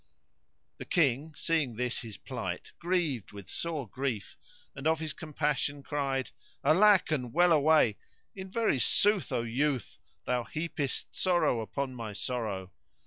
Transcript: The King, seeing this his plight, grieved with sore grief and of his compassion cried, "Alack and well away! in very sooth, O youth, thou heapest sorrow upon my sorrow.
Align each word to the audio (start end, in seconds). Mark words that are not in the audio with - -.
The 0.79 0.85
King, 0.85 1.35
seeing 1.35 1.75
this 1.75 1.99
his 1.99 2.17
plight, 2.17 2.71
grieved 2.79 3.33
with 3.33 3.51
sore 3.51 3.87
grief 3.87 4.35
and 4.75 4.87
of 4.87 4.97
his 4.99 5.13
compassion 5.13 5.83
cried, 5.83 6.31
"Alack 6.63 7.11
and 7.11 7.31
well 7.31 7.51
away! 7.51 7.99
in 8.35 8.49
very 8.49 8.79
sooth, 8.79 9.31
O 9.31 9.43
youth, 9.43 9.99
thou 10.25 10.45
heapest 10.45 11.13
sorrow 11.13 11.61
upon 11.61 11.93
my 11.93 12.13
sorrow. 12.13 12.71